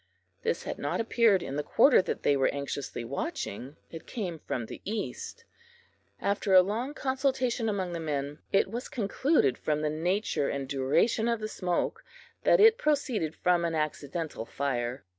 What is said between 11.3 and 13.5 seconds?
the smoke that it proceeded